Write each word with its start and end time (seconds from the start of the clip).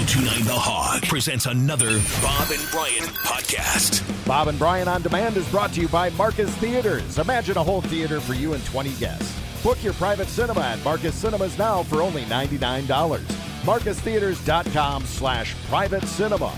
1029 0.00 0.46
The 0.46 0.58
Hog 0.58 1.02
presents 1.02 1.44
another 1.44 2.00
Bob 2.22 2.50
and 2.50 2.66
Brian 2.70 3.02
podcast. 3.20 4.00
Bob 4.26 4.48
and 4.48 4.58
Brian 4.58 4.88
on 4.88 5.02
Demand 5.02 5.36
is 5.36 5.46
brought 5.50 5.74
to 5.74 5.82
you 5.82 5.88
by 5.88 6.08
Marcus 6.10 6.48
Theaters. 6.56 7.18
Imagine 7.18 7.58
a 7.58 7.62
whole 7.62 7.82
theater 7.82 8.18
for 8.18 8.32
you 8.32 8.54
and 8.54 8.64
20 8.64 8.94
guests. 8.94 9.38
Book 9.62 9.76
your 9.84 9.92
private 9.92 10.28
cinema 10.28 10.62
at 10.62 10.82
Marcus 10.84 11.14
Cinemas 11.14 11.58
now 11.58 11.82
for 11.82 12.00
only 12.00 12.22
$99. 12.22 12.86
MarcusTheaters.com 12.86 15.04
slash 15.04 15.54
private 15.68 16.04
cinema. 16.04 16.48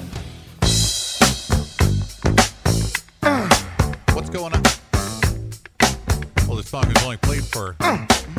What's 4.15 4.31
going 4.31 4.53
on? 4.53 4.63
Well, 6.47 6.59
this 6.59 6.69
song 6.69 6.89
is 6.89 7.03
only 7.03 7.17
played 7.17 7.43
for 7.43 7.75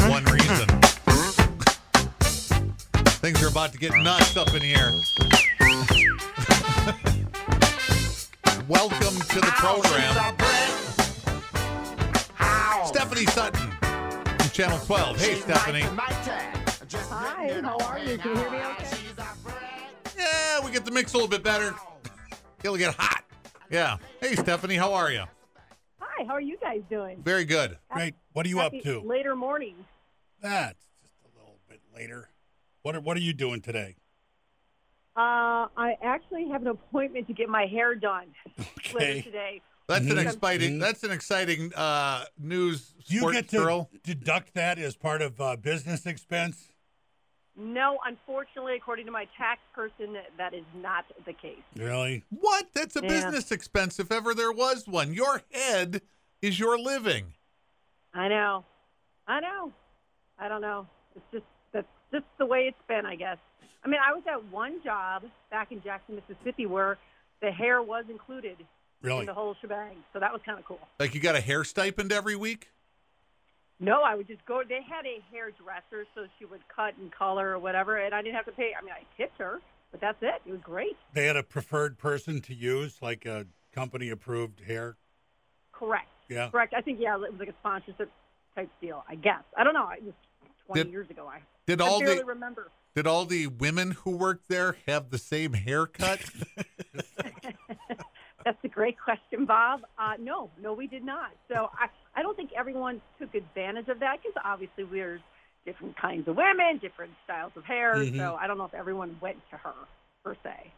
one 0.07 0.23
reason. 0.23 0.69
Things 3.23 3.41
are 3.41 3.47
about 3.47 3.71
to 3.71 3.77
get 3.77 3.95
nuts 3.95 4.35
up 4.35 4.53
in 4.53 4.61
here. 4.61 4.91
Welcome 8.67 9.15
to 9.15 9.39
the 9.39 9.53
program. 9.55 10.35
Stephanie 12.85 13.25
Sutton 13.27 13.71
from 13.79 14.49
Channel 14.49 14.77
12. 14.79 15.21
Hey, 15.21 15.35
Stephanie. 15.35 15.85
Hi, 17.09 17.61
how 17.61 17.77
are 17.85 17.99
you? 17.99 18.17
Can 18.17 18.31
you 18.31 18.37
hear 18.41 18.51
me 18.51 18.57
okay? 18.57 18.97
Yeah, 20.17 20.65
we 20.65 20.71
get 20.71 20.83
the 20.83 20.91
mix 20.91 21.13
a 21.13 21.15
little 21.15 21.29
bit 21.29 21.43
better. 21.43 21.73
It'll 22.61 22.75
get 22.75 22.93
hot. 22.93 23.23
Yeah. 23.71 23.99
Hey, 24.19 24.35
Stephanie, 24.35 24.75
how 24.75 24.93
are 24.93 25.13
you? 25.13 25.23
Hi, 25.99 26.25
how 26.25 26.33
are 26.33 26.41
you 26.41 26.57
guys 26.57 26.81
doing? 26.89 27.23
Very 27.23 27.45
good. 27.45 27.77
Great. 27.89 28.15
What 28.33 28.45
are 28.45 28.49
you 28.49 28.59
up 28.59 28.73
to? 28.83 28.99
Later 28.99 29.33
morning. 29.33 29.75
That's 30.41 30.77
just 31.01 31.13
a 31.23 31.39
little 31.39 31.55
bit 31.69 31.79
later. 31.95 32.27
What 32.83 32.95
are, 32.97 32.99
what 33.01 33.17
are 33.17 33.21
you 33.21 33.33
doing 33.33 33.61
today? 33.61 33.95
Uh, 35.15 35.67
I 35.77 35.95
actually 36.03 36.49
have 36.49 36.61
an 36.61 36.67
appointment 36.67 37.27
to 37.27 37.33
get 37.33 37.47
my 37.49 37.65
hair 37.65 37.95
done 37.95 38.27
later 38.93 38.97
Okay. 38.97 39.21
today. 39.21 39.61
That's 39.87 40.05
an 40.05 40.17
Mhm. 40.17 40.27
exciting. 40.33 40.77
Mhm. 40.77 40.79
That's 40.79 41.03
an 41.03 41.11
exciting 41.11 41.73
uh, 41.75 42.25
news. 42.37 42.89
Do 43.07 43.15
you 43.15 43.31
get 43.31 43.49
to 43.49 43.57
girl. 43.57 43.89
deduct 44.03 44.53
that 44.55 44.79
as 44.79 44.95
part 44.95 45.21
of 45.21 45.39
uh, 45.39 45.55
business 45.57 46.05
expense? 46.05 46.71
No, 47.55 47.99
unfortunately, 48.05 48.75
according 48.75 49.05
to 49.05 49.11
my 49.11 49.25
tax 49.37 49.61
person, 49.73 50.17
that 50.37 50.53
is 50.53 50.65
not 50.75 51.05
the 51.25 51.33
case. 51.33 51.61
Really? 51.75 52.23
What? 52.29 52.73
That's 52.73 52.95
a 52.95 53.01
Yeah. 53.01 53.07
business 53.09 53.51
expense 53.51 53.99
if 53.99 54.11
ever 54.11 54.33
there 54.33 54.51
was 54.51 54.87
one. 54.87 55.13
Your 55.13 55.41
head 55.53 56.01
is 56.41 56.59
your 56.59 56.77
living. 56.79 57.35
I 58.13 58.27
know. 58.27 58.65
I 59.27 59.39
know. 59.39 59.71
I 60.39 60.47
don't 60.47 60.61
know. 60.61 60.87
It's 61.15 61.25
just 61.31 61.45
that's 61.73 61.87
just 62.11 62.25
the 62.37 62.45
way 62.45 62.61
it's 62.67 62.77
been, 62.87 63.05
I 63.05 63.15
guess. 63.15 63.37
I 63.83 63.87
mean, 63.87 63.99
I 64.05 64.13
was 64.13 64.23
at 64.31 64.51
one 64.51 64.81
job 64.83 65.23
back 65.51 65.71
in 65.71 65.81
Jackson, 65.83 66.15
Mississippi, 66.15 66.65
where 66.65 66.97
the 67.41 67.51
hair 67.51 67.81
was 67.81 68.05
included 68.09 68.57
Really? 69.01 69.21
in 69.21 69.25
the 69.25 69.33
whole 69.33 69.55
shebang. 69.61 69.97
So 70.13 70.19
that 70.19 70.31
was 70.31 70.41
kind 70.45 70.57
of 70.57 70.65
cool. 70.65 70.79
Like 70.99 71.13
you 71.13 71.19
got 71.19 71.35
a 71.35 71.41
hair 71.41 71.63
stipend 71.65 72.11
every 72.13 72.35
week? 72.37 72.69
No, 73.79 74.01
I 74.03 74.15
would 74.15 74.27
just 74.27 74.45
go. 74.45 74.61
They 74.67 74.79
had 74.87 75.05
a 75.05 75.19
hairdresser, 75.31 76.05
so 76.15 76.25
she 76.39 76.45
would 76.45 76.61
cut 76.73 76.93
and 76.97 77.11
color 77.11 77.49
or 77.49 77.59
whatever, 77.59 77.97
and 77.97 78.15
I 78.15 78.21
didn't 78.21 78.35
have 78.35 78.45
to 78.45 78.51
pay. 78.53 78.71
I 78.79 78.81
mean, 78.83 78.93
I 78.93 79.03
tipped 79.21 79.37
her, 79.39 79.59
but 79.91 79.99
that's 79.99 80.17
it. 80.21 80.41
It 80.45 80.51
was 80.51 80.61
great. 80.63 80.95
They 81.13 81.25
had 81.25 81.35
a 81.35 81.43
preferred 81.43 81.97
person 81.97 82.39
to 82.41 82.53
use, 82.53 82.99
like 83.01 83.25
a 83.25 83.45
company 83.73 84.09
approved 84.09 84.61
hair. 84.61 84.95
Correct. 85.73 86.07
Yeah. 86.29 86.49
Correct. 86.49 86.73
I 86.73 86.81
think 86.81 86.99
yeah, 87.01 87.15
it 87.15 87.19
was 87.19 87.31
like 87.39 87.49
a 87.49 87.53
sponsorship 87.59 88.09
type 88.55 88.69
deal. 88.79 89.03
I 89.09 89.15
guess. 89.15 89.43
I 89.57 89.65
don't 89.65 89.73
know. 89.73 89.89
It 89.89 90.03
was 90.03 90.13
20 90.67 90.83
Did- 90.83 90.91
years 90.91 91.09
ago. 91.09 91.27
I, 91.27 91.39
Did 91.67 91.81
I 91.81 91.87
all 91.87 91.99
barely 91.99 92.19
the 92.19 92.25
remember. 92.25 92.69
did 92.95 93.07
all 93.07 93.25
the 93.25 93.47
women 93.47 93.91
who 93.91 94.11
worked 94.11 94.47
there 94.49 94.77
have 94.87 95.09
the 95.09 95.17
same 95.17 95.53
haircut? 95.53 96.21
That's 98.45 98.57
a 98.63 98.67
great 98.67 98.97
question, 98.99 99.45
Bob. 99.45 99.81
Uh, 99.97 100.13
no, 100.19 100.49
no, 100.61 100.73
we 100.73 100.87
did 100.87 101.03
not. 101.03 101.31
So 101.47 101.69
I, 101.79 101.87
I 102.15 102.21
don't 102.21 102.35
think 102.35 102.51
everyone 102.57 103.01
took 103.19 103.33
advantage 103.35 103.87
of 103.87 103.99
that 104.01 104.17
because 104.21 104.35
obviously 104.43 104.83
we're 104.83 105.21
different 105.65 105.95
kinds 105.97 106.27
of 106.27 106.35
women, 106.35 106.77
different 106.81 107.11
styles 107.23 107.53
of 107.55 107.63
hair. 107.63 107.95
Mhm. 107.95 108.17
So 108.17 108.35
I 108.39 108.47
don't 108.47 108.57
know 108.57 108.65
if 108.65 108.73
everyone 108.73 109.17
went 109.21 109.37
to 109.51 109.57
her 109.57 109.73
per 110.25 110.35
se. 110.43 110.71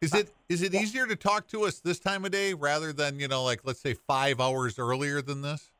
is 0.00 0.14
it 0.14 0.32
is 0.48 0.62
it 0.62 0.72
easier 0.74 1.06
to 1.08 1.16
talk 1.16 1.48
to 1.48 1.64
us 1.64 1.80
this 1.80 1.98
time 1.98 2.24
of 2.24 2.30
day 2.30 2.54
rather 2.54 2.92
than 2.92 3.18
you 3.18 3.26
know 3.26 3.42
like 3.42 3.60
let's 3.64 3.80
say 3.80 3.94
five 3.94 4.40
hours 4.40 4.78
earlier 4.78 5.20
than 5.20 5.42
this? 5.42 5.72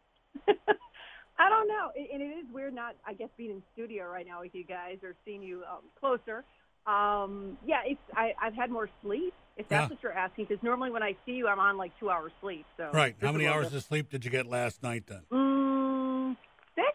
Know, 1.76 1.91
and 2.12 2.22
it 2.22 2.26
is 2.26 2.47
weird 2.53 2.75
not, 2.75 2.94
I 3.06 3.12
guess, 3.12 3.28
being 3.37 3.50
in 3.50 3.62
studio 3.75 4.06
right 4.10 4.26
now 4.26 4.41
with 4.41 4.54
you 4.54 4.64
guys 4.64 4.98
or 5.03 5.14
seeing 5.25 5.42
you 5.42 5.62
um, 5.70 5.81
closer. 6.00 6.42
Um, 6.87 7.59
yeah, 7.66 7.81
it's 7.84 8.00
I, 8.14 8.32
I've 8.41 8.54
had 8.54 8.70
more 8.70 8.88
sleep, 9.03 9.34
if 9.56 9.69
that's 9.69 9.82
Yeah. 9.82 9.88
what 9.88 10.03
you're 10.03 10.12
asking. 10.12 10.47
Because 10.48 10.62
normally 10.62 10.91
when 10.91 11.03
I 11.03 11.15
see 11.26 11.32
you, 11.32 11.48
I'm 11.48 11.59
on 11.59 11.76
like 11.76 11.92
two 12.00 12.09
hours 12.10 12.32
sleep. 12.41 12.65
So 12.76 12.91
Right. 12.94 13.15
How 13.20 13.32
many 13.32 13.47
hours 13.47 13.75
of 13.75 13.82
sleep 13.82 14.09
did 14.09 14.25
you 14.25 14.31
get 14.31 14.47
last 14.47 14.82
night 14.82 15.04
then? 15.06 15.22
Mm, 15.32 16.36
six, 16.75 16.86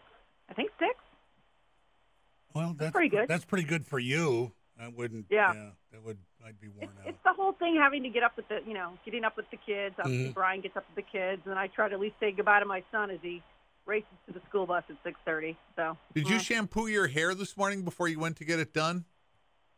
I 0.48 0.54
think 0.54 0.70
six. 0.78 0.94
Well, 2.54 2.74
that's 2.76 2.92
pretty 2.92 3.08
good. 3.08 3.28
That's 3.28 3.44
pretty 3.44 3.64
good 3.64 3.86
for 3.86 3.98
you. 3.98 4.52
I 4.80 4.88
wouldn't. 4.88 5.26
Yeah. 5.30 5.52
that 5.92 6.02
would. 6.04 6.18
I'd 6.44 6.60
be 6.60 6.66
It's, 6.66 6.76
worn 6.76 6.96
out. 7.00 7.06
it's 7.08 7.22
the 7.24 7.32
whole 7.34 7.52
thing 7.52 7.76
having 7.80 8.02
to 8.02 8.08
get 8.08 8.24
up 8.24 8.36
with 8.36 8.48
the, 8.48 8.58
you 8.66 8.74
know, 8.74 8.98
getting 9.04 9.22
up 9.24 9.36
with 9.36 9.48
the 9.50 9.56
kids. 9.58 9.94
Obviously, 9.98 10.30
Mhm. 10.30 10.34
Brian 10.34 10.60
gets 10.60 10.76
up 10.76 10.84
with 10.88 10.96
the 11.04 11.08
kids, 11.10 11.42
and 11.46 11.56
I 11.56 11.68
try 11.68 11.88
to 11.88 11.94
at 11.94 12.00
least 12.00 12.16
say 12.18 12.32
goodbye 12.32 12.58
to 12.58 12.66
my 12.66 12.82
son 12.90 13.10
as 13.10 13.20
he 13.22 13.42
races 13.86 14.08
to 14.26 14.32
the 14.32 14.40
school 14.48 14.66
bus 14.66 14.84
at 14.88 14.96
six 15.04 15.18
thirty. 15.24 15.56
So 15.76 15.96
Did 16.14 16.28
you 16.28 16.36
mm. 16.36 16.40
shampoo 16.40 16.86
your 16.86 17.06
hair 17.08 17.34
this 17.34 17.56
morning 17.56 17.82
before 17.82 18.08
you 18.08 18.18
went 18.18 18.36
to 18.36 18.44
get 18.44 18.58
it 18.58 18.72
done? 18.72 19.04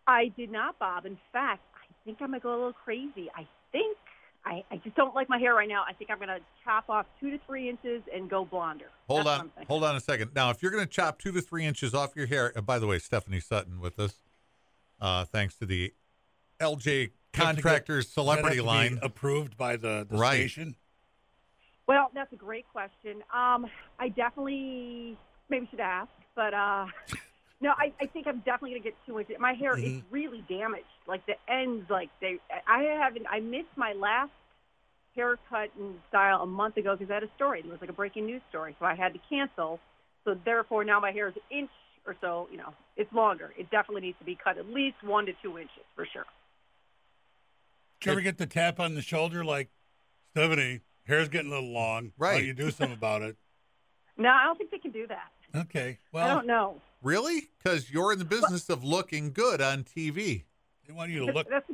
I 0.07 0.33
did 0.37 0.51
not, 0.51 0.79
Bob. 0.79 1.07
In 1.07 1.19
fact, 1.33 1.63
I 1.75 1.93
think 2.05 2.19
I'm 2.21 2.29
gonna 2.29 2.41
go 2.41 2.51
a 2.51 2.57
little 2.57 2.73
crazy. 2.73 3.31
I 3.35 3.47
think 3.73 3.97
I, 4.45 4.63
I 4.71 4.77
just 4.77 4.95
don't 4.95 5.15
like 5.15 5.29
my 5.29 5.39
hair 5.39 5.55
right 5.55 5.69
now. 5.69 5.85
I 5.89 5.95
think 5.95 6.11
I'm 6.11 6.19
gonna 6.19 6.41
chop 6.65 6.91
off 6.91 7.07
two 7.21 7.31
to 7.31 7.39
three 7.47 7.69
inches 7.69 8.03
and 8.15 8.29
go 8.29 8.45
blonder. 8.45 8.87
Hold 9.09 9.27
That's 9.27 9.41
on, 9.41 9.51
hold 9.67 9.85
on 9.85 9.97
a 9.97 10.01
second. 10.01 10.31
Now, 10.35 10.51
if 10.51 10.63
you're 10.63 10.73
going 10.73 10.85
to 10.85 10.91
chop 10.91 11.19
two 11.19 11.33
to 11.33 11.41
three 11.43 11.65
inches 11.67 11.95
off 11.95 12.17
your 12.17 12.27
hair, 12.27 12.53
by 12.65 12.79
the 12.79 12.87
way, 12.87 12.99
Stephanie 12.99 13.41
Sutton 13.41 13.81
with 13.81 13.99
us, 13.99 14.19
uh, 15.01 15.25
thanks 15.27 15.57
to 15.57 15.67
the 15.67 15.93
LJ 16.59 17.11
Contractors 17.35 18.07
Does 18.07 18.15
Celebrity 18.15 18.61
Line. 18.61 18.99
approved 19.03 19.57
by 19.57 19.77
the, 19.77 20.07
the 20.09 20.17
Right. 20.17 20.37
station. 20.37 20.77
Well, 21.87 22.11
that's 22.15 22.33
a 22.33 22.37
great 22.37 22.67
question. 22.73 23.23
Um, 23.33 23.67
I 23.99 24.09
definitely 24.09 25.19
maybe 25.49 25.67
should 25.71 25.81
ask, 25.81 26.11
but 26.35 26.55
uh, 26.55 26.87
no, 27.61 27.73
I, 27.77 27.93
I 28.01 28.07
think 28.07 28.27
I'm 28.27 28.39
definitely 28.39 28.71
gonna 28.71 28.85
get 28.85 28.95
two 29.07 29.19
inches. 29.19 29.37
My 29.39 29.53
hair 29.53 29.77
is 29.77 29.85
Mhm. 29.85 30.03
really 30.11 30.43
damaged. 30.49 30.87
Like 31.07 31.25
the 31.27 31.35
ends, 31.49 31.89
like 31.91 32.09
they. 32.21 32.39
I 32.67 32.83
haven't. 32.85 33.27
I 33.29 33.41
missed 33.41 33.77
my 33.77 33.93
last 33.93 34.31
haircut 35.15 35.71
and 35.79 36.01
style 36.09 36.43
a 36.43 36.47
month 36.47 36.77
ago 36.77 36.97
because 36.97 37.11
I 37.11 37.15
had 37.15 37.23
a 37.23 37.31
story. 37.37 37.61
And 37.61 37.69
it 37.69 37.73
was 37.73 37.81
like 37.81 37.91
a 37.91 37.95
breaking 37.95 38.27
news 38.27 38.43
story, 38.49 38.75
so 38.81 38.87
I 38.87 38.95
had 38.95 39.13
to 39.13 39.21
cancel. 39.29 39.79
So 40.25 40.35
therefore, 40.45 40.85
now 40.85 40.99
my 41.01 41.13
hair 41.13 41.29
is 41.29 41.35
an 41.37 41.59
inch 41.59 41.71
or 42.07 42.17
so. 42.21 42.49
You 42.51 42.57
know, 42.57 42.73
it's 42.97 43.13
longer. 43.13 43.53
It 43.59 43.71
definitely 43.71 44.03
needs 44.03 44.19
to 44.19 44.25
be 44.25 44.37
cut 44.43 44.57
at 44.59 44.67
least 44.69 44.97
one 45.03 45.27
to 45.27 45.33
two 45.43 45.59
inches 45.59 45.85
for 45.95 46.07
sure. 46.11 46.25
Did 48.01 48.07
you 48.07 48.13
ever 48.13 48.21
get 48.23 48.39
the 48.39 48.47
tap 48.47 48.81
on 48.81 48.95
the 48.95 49.03
shoulder 49.03 49.45
like, 49.45 49.71
Stephanie, 50.33 50.81
hair's 51.07 51.29
getting 51.29 51.51
a 51.51 51.55
little 51.55 51.71
long. 51.73 52.13
Why 52.17 52.29
Right. 52.29 52.37
don't 52.39 52.47
you 52.47 52.55
do 52.55 52.71
something 52.71 52.97
about 52.97 53.23
it? 53.23 53.37
No, 54.17 54.29
I 54.29 54.45
don't 54.45 54.57
think 54.57 54.71
they 54.71 54.79
can 54.79 54.93
do 54.93 55.09
that. 55.09 55.33
Okay. 55.63 55.99
Well, 56.13 56.25
I 56.29 56.35
don't 56.35 56.47
know. 56.47 56.81
Really? 57.03 57.49
Because 57.59 57.91
you're 57.91 58.13
in 58.13 58.21
the 58.21 58.25
business 58.25 58.71
of 58.71 58.85
looking 58.85 59.33
good 59.33 59.61
on 59.61 59.83
TV. 59.83 60.45
they 60.87 60.93
want 60.93 61.11
you 61.11 61.19
to 61.27 61.33
look. 61.33 61.49
That's, 61.51 61.69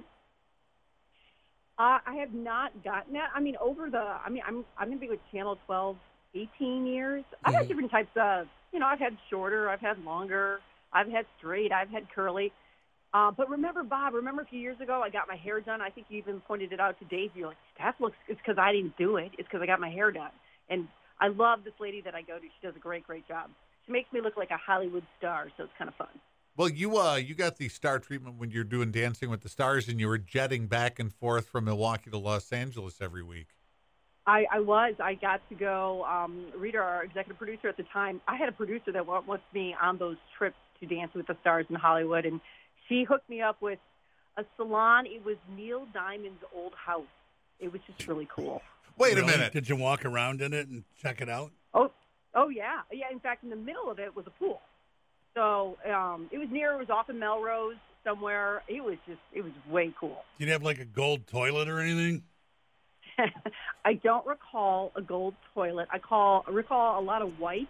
uh, 1.78 1.98
I 2.06 2.14
have 2.18 2.32
not 2.32 2.82
gotten 2.82 3.12
that. 3.12 3.28
I 3.34 3.40
mean, 3.40 3.56
over 3.60 3.90
the, 3.90 3.98
I 3.98 4.30
mean, 4.30 4.42
I'm 4.46 4.64
I'm 4.78 4.88
gonna 4.88 5.00
be 5.00 5.08
with 5.10 5.20
Channel 5.30 5.58
12 5.66 5.96
18 6.34 6.86
years. 6.86 7.24
I've 7.44 7.52
had 7.54 7.64
Mhm. 7.64 7.68
different 7.68 7.90
types 7.90 8.16
of, 8.16 8.48
you 8.72 8.78
know, 8.78 8.86
I've 8.86 8.98
had 9.00 9.18
shorter, 9.28 9.68
I've 9.68 9.80
had 9.80 10.02
longer, 10.04 10.60
I've 10.94 11.08
had 11.08 11.26
straight, 11.36 11.72
I've 11.72 11.90
had 11.90 12.08
curly. 12.10 12.52
Uh, 13.12 13.30
but 13.30 13.50
remember, 13.50 13.82
Bob, 13.82 14.14
remember 14.14 14.42
a 14.42 14.46
few 14.46 14.60
years 14.60 14.80
ago 14.80 15.02
I 15.02 15.10
got 15.10 15.26
my 15.28 15.36
hair 15.36 15.60
done. 15.60 15.80
I 15.80 15.90
think 15.90 16.06
you 16.10 16.18
even 16.18 16.40
pointed 16.40 16.72
it 16.72 16.80
out 16.80 16.98
to 17.00 17.04
Dave. 17.06 17.30
You're 17.34 17.48
like, 17.48 17.56
Steph 17.74 17.96
looks, 18.00 18.16
it's 18.28 18.40
because 18.44 18.58
I 18.58 18.72
didn't 18.72 18.96
do 18.96 19.16
it. 19.16 19.32
It's 19.36 19.48
because 19.48 19.62
I 19.62 19.66
got 19.66 19.80
my 19.80 19.90
hair 19.90 20.12
done. 20.12 20.30
And 20.68 20.86
I 21.20 21.28
love 21.28 21.64
this 21.64 21.74
lady 21.80 22.00
that 22.02 22.14
I 22.14 22.22
go 22.22 22.38
to. 22.38 22.42
She 22.42 22.66
does 22.66 22.76
a 22.76 22.78
great, 22.78 23.06
great 23.06 23.26
job. 23.26 23.50
She 23.86 23.92
makes 23.92 24.12
me 24.12 24.20
look 24.20 24.36
like 24.36 24.50
a 24.50 24.56
Hollywood 24.56 25.04
star, 25.18 25.48
so 25.56 25.64
it's 25.64 25.72
kind 25.76 25.88
of 25.88 25.94
fun. 25.96 26.08
Well, 26.56 26.68
you 26.68 26.98
uh, 26.98 27.16
you 27.16 27.34
got 27.34 27.56
the 27.56 27.68
star 27.68 27.98
treatment 27.98 28.38
when 28.38 28.50
you're 28.50 28.64
doing 28.64 28.90
Dancing 28.90 29.30
with 29.30 29.40
the 29.40 29.48
Stars, 29.48 29.88
and 29.88 29.98
you 29.98 30.08
were 30.08 30.18
jetting 30.18 30.66
back 30.66 30.98
and 30.98 31.12
forth 31.12 31.48
from 31.48 31.64
Milwaukee 31.64 32.10
to 32.10 32.18
Los 32.18 32.52
Angeles 32.52 33.00
every 33.00 33.22
week. 33.22 33.48
I, 34.26 34.44
I 34.52 34.60
was. 34.60 34.94
I 35.02 35.14
got 35.14 35.40
to 35.48 35.54
go. 35.54 36.04
Um, 36.04 36.46
Rita, 36.56 36.78
our 36.78 37.02
executive 37.02 37.38
producer 37.38 37.68
at 37.68 37.76
the 37.76 37.84
time, 37.92 38.20
I 38.28 38.36
had 38.36 38.48
a 38.48 38.52
producer 38.52 38.92
that 38.92 39.06
went 39.06 39.26
with 39.26 39.40
me 39.54 39.74
on 39.80 39.98
those 39.98 40.16
trips 40.36 40.56
to 40.80 40.86
Dance 40.86 41.12
with 41.14 41.26
the 41.26 41.36
Stars 41.40 41.66
in 41.70 41.76
Hollywood, 41.76 42.26
and 42.26 42.40
she 42.90 43.04
hooked 43.04 43.30
me 43.30 43.40
up 43.40 43.62
with 43.62 43.78
a 44.36 44.44
salon. 44.56 45.06
It 45.06 45.24
was 45.24 45.36
Neil 45.56 45.86
Diamond's 45.94 46.42
old 46.54 46.74
house. 46.74 47.04
It 47.58 47.72
was 47.72 47.80
just 47.86 48.06
really 48.08 48.28
cool. 48.34 48.60
Wait 48.98 49.12
a 49.14 49.16
Really? 49.22 49.26
minute. 49.32 49.52
Did 49.52 49.68
you 49.68 49.76
walk 49.76 50.04
around 50.04 50.42
in 50.42 50.52
it 50.52 50.68
and 50.68 50.84
check 51.00 51.20
it 51.22 51.28
out? 51.28 51.52
Oh, 51.72 51.90
oh 52.34 52.48
yeah, 52.48 52.80
yeah. 52.92 53.06
In 53.10 53.20
fact, 53.20 53.44
in 53.44 53.50
the 53.50 53.56
middle 53.56 53.90
of 53.90 53.98
it 53.98 54.14
was 54.14 54.26
a 54.26 54.30
pool. 54.30 54.60
So 55.34 55.78
um, 55.88 56.28
it 56.32 56.38
was 56.38 56.48
near. 56.50 56.72
It 56.74 56.78
was 56.78 56.90
off 56.90 57.08
of 57.08 57.16
Melrose, 57.16 57.76
somewhere. 58.04 58.62
It 58.68 58.82
was 58.82 58.96
just, 59.06 59.20
it 59.32 59.42
was 59.42 59.52
way 59.70 59.94
cool. 59.98 60.24
Did 60.38 60.46
you 60.46 60.52
have 60.52 60.62
like 60.64 60.80
a 60.80 60.84
gold 60.84 61.26
toilet 61.28 61.68
or 61.68 61.78
anything? 61.80 62.24
I 63.84 63.94
don't 63.94 64.26
recall 64.26 64.90
a 64.96 65.02
gold 65.02 65.34
toilet. 65.54 65.88
I 65.92 65.98
call 65.98 66.44
I 66.48 66.50
recall 66.50 67.00
a 67.00 67.04
lot 67.04 67.22
of 67.22 67.38
white, 67.38 67.68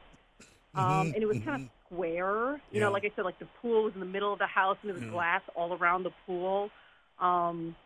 um, 0.75 0.84
Mhm, 0.84 1.14
and 1.14 1.23
it 1.23 1.26
was 1.26 1.38
kind 1.44 1.62
of 1.64 1.69
square. 1.92 2.60
You 2.70 2.81
Yeah. 2.81 2.87
know, 2.87 2.92
like 2.92 3.04
I 3.04 3.10
said, 3.16 3.25
like 3.25 3.38
the 3.38 3.48
pool 3.60 3.84
was 3.84 3.94
in 3.94 4.00
the 4.00 4.06
middle 4.06 4.32
of 4.32 4.38
the 4.38 4.46
house, 4.46 4.76
and 4.82 4.88
there 4.88 4.94
was 4.94 5.04
Yeah. 5.04 5.10
glass 5.10 5.42
all 5.54 5.72
around 5.75 6.04
the 6.04 6.12
pool. 6.26 6.70
Um, 7.19 7.76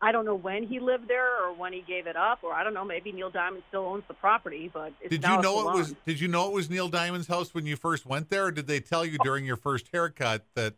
I 0.00 0.12
don't 0.12 0.24
know 0.24 0.34
when 0.34 0.64
he 0.64 0.80
lived 0.80 1.08
there 1.08 1.44
or 1.44 1.52
when 1.54 1.72
he 1.72 1.80
gave 1.80 2.06
it 2.06 2.16
up, 2.16 2.40
or 2.42 2.52
I 2.52 2.62
don't 2.62 2.74
know. 2.74 2.84
Maybe 2.84 3.10
Neil 3.12 3.30
Diamond 3.30 3.62
still 3.68 3.86
owns 3.86 4.04
the 4.06 4.14
property, 4.14 4.68
but 4.72 4.92
it's 5.00 5.10
Did 5.10 5.24
you 5.24 5.40
know 5.40 5.60
it 5.60 5.74
was? 5.74 5.94
Did 6.04 6.20
you 6.20 6.28
know 6.28 6.46
it 6.48 6.52
was 6.52 6.68
Neil 6.68 6.88
Diamond's 6.88 7.28
house 7.28 7.54
when 7.54 7.64
you 7.66 7.76
first 7.76 8.04
went 8.04 8.28
there, 8.28 8.46
or 8.46 8.50
did 8.50 8.66
they 8.66 8.80
tell 8.80 9.04
you 9.04 9.18
during 9.18 9.44
your 9.46 9.56
first 9.56 9.88
haircut 9.92 10.44
that 10.54 10.74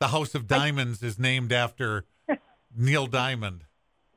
the 0.00 0.08
House 0.08 0.34
of 0.34 0.46
Diamonds 0.46 1.02
is 1.02 1.18
named 1.18 1.52
after 1.52 2.04
Neil 2.76 3.06
Diamond? 3.06 3.64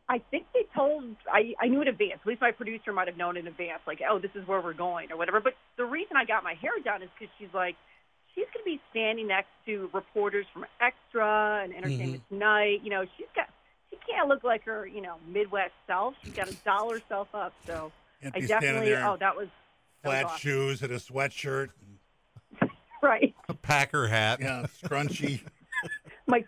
I 0.09 0.19
think 0.31 0.45
they 0.53 0.65
told 0.75 1.03
I, 1.31 1.53
I 1.59 1.67
knew 1.67 1.81
in 1.81 1.87
advance. 1.87 2.19
At 2.21 2.27
least 2.27 2.41
my 2.41 2.51
producer 2.51 2.91
might 2.91 3.07
have 3.07 3.17
known 3.17 3.37
in 3.37 3.47
advance, 3.47 3.81
like, 3.87 4.01
oh, 4.07 4.19
this 4.19 4.31
is 4.35 4.45
where 4.47 4.61
we're 4.61 4.73
going 4.73 5.11
or 5.11 5.17
whatever. 5.17 5.39
But 5.39 5.53
the 5.77 5.85
reason 5.85 6.17
I 6.17 6.25
got 6.25 6.43
my 6.43 6.55
hair 6.55 6.71
done 6.83 7.01
is 7.01 7.09
because 7.17 7.33
she's 7.39 7.53
like, 7.53 7.75
she's 8.35 8.45
going 8.53 8.63
to 8.63 8.65
be 8.65 8.81
standing 8.91 9.27
next 9.27 9.49
to 9.65 9.89
reporters 9.93 10.45
from 10.53 10.65
Extra 10.81 11.61
and 11.63 11.73
mm-hmm. 11.73 11.83
Entertainment 11.83 12.23
Tonight. 12.29 12.81
You 12.83 12.89
know, 12.89 13.05
she's 13.17 13.27
got 13.35 13.47
she 13.89 13.97
can't 14.11 14.27
look 14.27 14.43
like 14.43 14.65
her, 14.65 14.85
you 14.85 15.01
know, 15.01 15.15
Midwest 15.27 15.73
self. 15.87 16.15
She's 16.23 16.33
got 16.33 16.47
to 16.47 16.55
doll 16.65 16.91
herself 16.91 17.29
up. 17.33 17.53
So 17.65 17.91
I 18.33 18.39
definitely, 18.41 18.89
there 18.89 19.07
oh, 19.07 19.17
that 19.17 19.35
was 19.35 19.47
that 20.03 20.09
was 20.09 20.15
flat 20.15 20.25
awesome. 20.25 20.37
shoes 20.39 20.81
and 20.81 20.91
a 20.91 20.97
sweatshirt. 20.97 21.69
right. 23.01 23.33
A 23.47 23.53
Packer 23.53 24.07
hat. 24.07 24.39
Yeah, 24.41 24.65
scrunchy. 24.83 25.41
My 26.27 26.43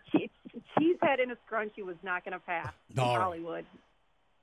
cheese 0.77 0.97
head 1.01 1.19
in 1.19 1.31
a 1.31 1.35
scrunchie 1.49 1.83
was 1.83 1.95
not 2.03 2.23
going 2.23 2.33
to 2.33 2.39
pass 2.39 2.71
in 2.89 2.97
Hollywood. 2.97 3.65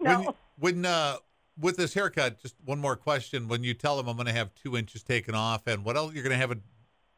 No. 0.00 0.34
When, 0.58 0.82
when 0.82 0.86
uh, 0.86 1.16
with 1.58 1.76
this 1.76 1.94
haircut, 1.94 2.40
just 2.40 2.54
one 2.64 2.78
more 2.78 2.96
question: 2.96 3.48
When 3.48 3.62
you 3.64 3.74
tell 3.74 3.98
him 3.98 4.08
I'm 4.08 4.16
going 4.16 4.26
to 4.26 4.32
have 4.32 4.54
two 4.54 4.76
inches 4.76 5.02
taken 5.02 5.34
off, 5.34 5.66
and 5.66 5.84
what 5.84 5.96
else 5.96 6.14
you're 6.14 6.22
going 6.22 6.32
to 6.32 6.38
have 6.38 6.50
it 6.50 6.58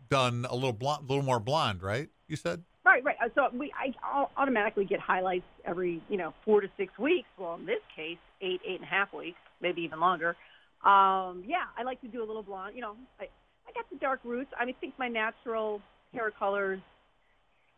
done 0.08 0.46
a 0.48 0.54
little 0.54 0.72
blonde, 0.72 1.04
a 1.08 1.12
little 1.12 1.24
more 1.24 1.40
blonde, 1.40 1.82
right? 1.82 2.08
You 2.28 2.36
said. 2.36 2.62
Right, 2.84 3.02
right. 3.02 3.16
Uh, 3.24 3.28
So 3.34 3.48
we, 3.56 3.72
I 3.72 3.94
I'll 4.02 4.30
automatically 4.36 4.84
get 4.84 5.00
highlights 5.00 5.46
every, 5.64 6.02
you 6.10 6.18
know, 6.18 6.34
four 6.44 6.60
to 6.60 6.68
six 6.76 6.96
weeks. 6.98 7.28
Well, 7.38 7.54
in 7.54 7.64
this 7.64 7.80
case, 7.96 8.18
eight, 8.42 8.60
eight 8.66 8.76
and 8.76 8.84
a 8.84 8.86
half 8.86 9.12
weeks, 9.14 9.38
maybe 9.62 9.80
even 9.82 10.00
longer. 10.00 10.36
Um, 10.84 11.44
yeah, 11.46 11.64
I 11.78 11.82
like 11.84 12.00
to 12.02 12.08
do 12.08 12.22
a 12.22 12.26
little 12.26 12.42
blonde. 12.42 12.76
You 12.76 12.82
know, 12.82 12.94
I, 13.18 13.24
I 13.24 13.72
got 13.72 13.88
the 13.90 13.96
dark 13.96 14.20
roots. 14.22 14.50
I 14.58 14.66
mean, 14.66 14.74
I 14.76 14.80
think 14.80 14.98
my 14.98 15.08
natural 15.08 15.80
hair 16.12 16.30
colors. 16.30 16.80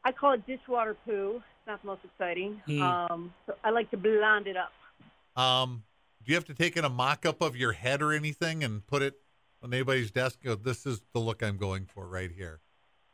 I 0.06 0.12
call 0.12 0.34
it 0.34 0.46
dishwater 0.46 0.96
poo. 1.04 1.42
It's 1.42 1.66
not 1.66 1.82
the 1.82 1.88
most 1.88 2.02
exciting. 2.04 2.62
Hmm. 2.64 2.80
Um, 2.80 3.34
so 3.44 3.54
I 3.64 3.70
like 3.70 3.90
to 3.90 3.96
blonde 3.96 4.46
it 4.46 4.56
up. 4.56 4.72
Um, 5.42 5.82
do 6.22 6.30
you 6.30 6.36
have 6.36 6.44
to 6.44 6.54
take 6.54 6.76
in 6.76 6.84
a 6.84 6.88
mock-up 6.88 7.42
of 7.42 7.56
your 7.56 7.72
head 7.72 8.02
or 8.02 8.12
anything 8.12 8.62
and 8.62 8.86
put 8.86 9.02
it 9.02 9.14
on 9.64 9.74
anybody's 9.74 10.12
desk? 10.12 10.38
Go, 10.44 10.54
this 10.54 10.86
is 10.86 11.02
the 11.12 11.18
look 11.18 11.42
I'm 11.42 11.56
going 11.56 11.86
for 11.86 12.06
right 12.06 12.30
here. 12.30 12.60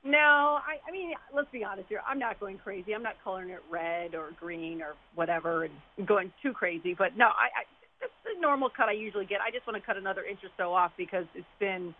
No, 0.05 0.19
I, 0.19 0.87
I 0.87 0.93
mean, 0.93 1.15
let's 1.35 1.51
be 1.51 1.65
honest 1.65 1.89
here. 1.89 2.03
I'm 2.07 2.19
not 2.19 2.39
going 2.39 2.59
crazy. 2.59 2.95
I'm 2.95 3.03
not 3.03 3.15
coloring 3.25 3.49
it 3.49 3.63
red 3.71 4.15
or 4.15 4.29
green 4.39 4.83
or 4.83 4.95
whatever 5.15 5.65
and 5.65 6.07
going 6.07 6.31
too 6.43 6.53
crazy. 6.53 6.93
But 6.93 7.17
no, 7.17 7.27
I, 7.27 7.49
I 7.61 7.65
that's 8.03 8.13
the 8.25 8.39
normal 8.39 8.69
cut 8.69 8.91
I 8.91 8.93
usually 8.93 9.25
get. 9.25 9.41
I 9.41 9.51
just 9.51 9.67
want 9.67 9.81
to 9.81 9.87
cut 9.87 9.97
another 9.97 10.25
inch 10.25 10.41
or 10.43 10.51
so 10.59 10.75
off 10.75 10.93
because 10.99 11.25
it's 11.35 11.47
been 11.59 11.95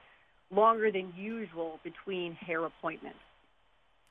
longer 0.51 0.93
than 0.93 1.15
usual 1.17 1.81
between 1.83 2.35
hair 2.35 2.63
appointments. 2.67 3.21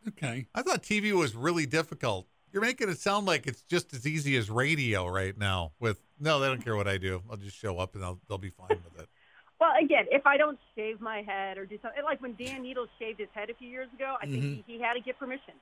Okay. 0.08 0.48
I 0.54 0.62
thought 0.62 0.84
TV 0.84 1.12
was 1.12 1.36
really 1.36 1.66
difficult. 1.66 2.28
You're 2.52 2.62
making 2.62 2.90
it 2.90 3.00
sound 3.00 3.26
like 3.26 3.48
it's 3.48 3.62
just 3.62 3.94
as 3.94 4.06
easy 4.06 4.36
as 4.36 4.50
radio 4.50 5.08
right 5.08 5.38
now. 5.38 5.72
With 5.80 6.02
no, 6.20 6.40
they 6.40 6.48
don't 6.48 6.64
care 6.64 6.76
what 6.76 6.88
I 6.88 6.98
do. 6.98 7.22
I'll 7.30 7.38
just 7.38 7.56
show 7.56 7.78
up 7.78 7.94
and 7.94 8.04
they'll 8.04 8.20
they'll 8.28 8.38
be 8.38 8.50
fine 8.50 8.70
with 8.70 9.02
it. 9.02 9.08
Well, 9.62 9.74
again, 9.80 10.06
if 10.10 10.26
I 10.26 10.38
don't 10.38 10.58
shave 10.76 11.00
my 11.00 11.22
head 11.22 11.60
or 11.60 11.68
do 11.68 11.78
something 11.84 12.04
like 12.04 12.20
when 12.20 12.34
Dan 12.34 12.64
Needles 12.64 12.90
shaved 12.98 13.20
his 13.20 13.30
head 13.32 13.52
a 13.52 13.54
few 13.54 13.70
years 13.70 13.88
ago, 13.94 14.16
I 14.20 14.26
think 14.26 14.42
he, 14.42 14.64
he 14.66 14.82
had 14.82 14.96
to 14.96 15.02
get 15.02 15.20
permission. 15.20 15.54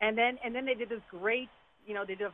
And 0.00 0.16
then 0.16 0.38
and 0.44 0.54
then 0.54 0.64
they 0.64 0.74
did 0.74 0.88
this 0.88 1.00
great, 1.10 1.48
you 1.84 1.92
know, 1.92 2.04
they 2.06 2.14
did. 2.14 2.28
Uh, 2.28 2.30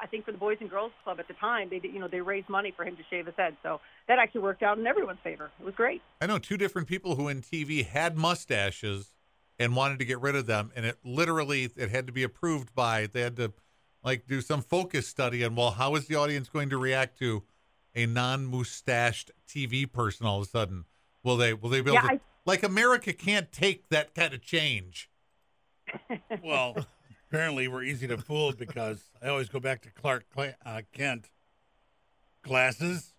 I 0.00 0.06
think 0.06 0.24
for 0.24 0.30
the 0.30 0.38
Boys 0.38 0.58
and 0.60 0.70
Girls 0.70 0.92
Club 1.02 1.18
at 1.18 1.26
the 1.26 1.34
time, 1.34 1.68
they 1.68 1.80
did, 1.80 1.92
you 1.92 1.98
know 1.98 2.06
they 2.06 2.20
raised 2.20 2.48
money 2.48 2.72
for 2.76 2.84
him 2.84 2.94
to 2.94 3.02
shave 3.10 3.26
his 3.26 3.34
head. 3.36 3.56
So 3.64 3.80
that 4.06 4.20
actually 4.20 4.42
worked 4.42 4.62
out 4.62 4.78
in 4.78 4.86
everyone's 4.86 5.18
favor. 5.24 5.50
It 5.58 5.66
was 5.66 5.74
great. 5.74 6.00
I 6.20 6.26
know 6.26 6.38
two 6.38 6.56
different 6.56 6.86
people 6.86 7.16
who 7.16 7.26
in 7.26 7.42
TV 7.42 7.84
had 7.84 8.16
mustaches 8.16 9.10
and 9.58 9.76
wanted 9.76 9.98
to 9.98 10.04
get 10.04 10.20
rid 10.20 10.34
of 10.36 10.46
them, 10.46 10.72
and 10.74 10.84
it 10.86 10.98
literally 11.04 11.70
it 11.76 11.90
had 11.90 12.06
to 12.06 12.12
be 12.12 12.22
approved 12.22 12.74
by. 12.74 13.06
They 13.06 13.20
had 13.20 13.36
to 13.36 13.52
like 14.04 14.26
do 14.26 14.40
some 14.40 14.62
focus 14.62 15.06
study 15.06 15.44
on 15.44 15.54
well, 15.54 15.72
how 15.72 15.94
is 15.94 16.06
the 16.06 16.16
audience 16.16 16.48
going 16.48 16.70
to 16.70 16.78
react 16.78 17.18
to 17.20 17.42
a 17.94 18.06
non-mustached 18.06 19.30
TV 19.46 19.90
person 19.90 20.26
all 20.26 20.40
of 20.40 20.46
a 20.46 20.50
sudden? 20.50 20.84
Will 21.22 21.36
they 21.36 21.54
will 21.54 21.68
they 21.70 21.80
be 21.80 21.90
able 21.90 22.02
Yeah, 22.02 22.08
to 22.08 22.14
I- 22.14 22.20
like 22.44 22.62
America 22.64 23.12
can't 23.12 23.52
take 23.52 23.88
that 23.90 24.14
kind 24.14 24.34
of 24.34 24.42
change? 24.42 25.08
Well, 26.42 26.76
apparently 27.28 27.68
we're 27.68 27.82
easy 27.84 28.06
to 28.08 28.16
fool 28.18 28.52
because 28.52 29.10
I 29.22 29.28
always 29.28 29.48
go 29.48 29.60
back 29.60 29.82
to 29.82 29.90
Clark 29.90 30.24
Cla- 30.34 30.54
uh, 30.64 30.82
Kent. 30.92 31.30
Glasses. 32.42 33.12